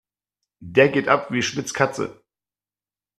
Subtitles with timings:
[0.65, 2.23] Der geht ab wie Schmitz' Katze.